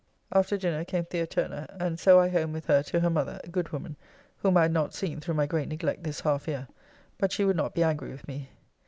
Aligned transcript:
After 0.31 0.57
dinner 0.57 0.83
came 0.83 1.05
The. 1.07 1.27
Turner, 1.27 1.67
and 1.79 1.99
so 1.99 2.19
I 2.19 2.27
home 2.29 2.53
with 2.53 2.65
her 2.65 2.81
to 2.81 3.01
her 3.01 3.09
mother, 3.11 3.39
good 3.51 3.69
woman, 3.69 3.97
whom 4.37 4.57
I 4.57 4.63
had 4.63 4.71
not 4.71 4.95
seen 4.95 5.19
through 5.19 5.35
my 5.35 5.45
great 5.45 5.67
neglect 5.69 6.03
this 6.03 6.21
half 6.21 6.47
year, 6.47 6.67
but 7.19 7.31
she 7.31 7.45
would 7.45 7.55
not 7.55 7.75
be 7.75 7.83
angry 7.83 8.09
with 8.09 8.27
me. 8.27 8.49